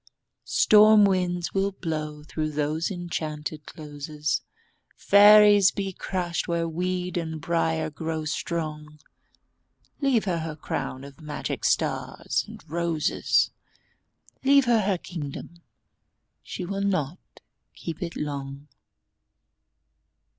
Storm 0.49 1.05
winds 1.05 1.53
will 1.53 1.71
blow 1.73 2.23
through 2.23 2.49
those 2.49 2.89
enchanted 2.89 3.67
closes, 3.67 4.41
Fairies 4.97 5.69
be 5.69 5.93
crushed 5.93 6.47
where 6.47 6.67
weed 6.67 7.17
and 7.17 7.39
briar 7.39 7.91
grow 7.91 8.25
strong... 8.25 8.97
Leave 9.99 10.25
her 10.25 10.39
her 10.39 10.55
crown 10.55 11.03
of 11.03 11.21
magic 11.21 11.63
stars 11.63 12.43
and 12.47 12.67
roses, 12.67 13.51
Leave 14.43 14.65
her 14.65 14.81
her 14.81 14.97
kingdom—she 14.97 16.65
will 16.65 16.81
not 16.81 17.19
keep 17.75 18.01
it 18.01 18.15
long! 18.15 18.67